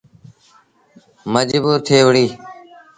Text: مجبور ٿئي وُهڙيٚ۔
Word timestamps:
مجبور 1.33 1.77
ٿئي 1.85 1.99
وُهڙيٚ۔ 2.05 2.31